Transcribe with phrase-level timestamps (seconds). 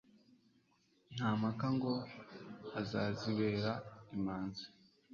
[1.13, 1.91] Nta mpaka ngo
[2.81, 3.73] uzazibera
[4.15, 4.65] imanzi.